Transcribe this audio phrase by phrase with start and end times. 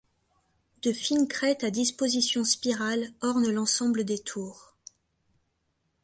[0.81, 4.73] De fines crêtes à disposition spirale ornent l'ensemble des tours.